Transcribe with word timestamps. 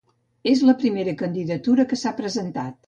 És 0.51 0.63
la 0.69 0.75
primera 0.79 1.15
candidatura 1.25 1.89
que 1.93 2.03
s'ha 2.05 2.19
presentat 2.23 2.79